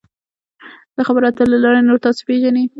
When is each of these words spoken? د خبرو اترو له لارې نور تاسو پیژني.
د 0.95 0.97
خبرو 1.07 1.27
اترو 1.29 1.51
له 1.53 1.57
لارې 1.63 1.81
نور 1.87 1.97
تاسو 2.05 2.21
پیژني. 2.27 2.63